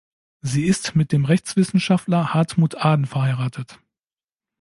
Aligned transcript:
Sie 0.41 0.65
ist 0.65 0.95
mit 0.95 1.11
dem 1.11 1.25
Rechtswissenschaftler 1.25 2.33
Hartmut 2.33 2.73
Aden 2.73 3.05
verheiratet. 3.05 3.77